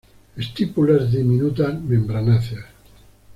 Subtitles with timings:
[0.35, 2.65] Estípulas diminutas, membranáceas.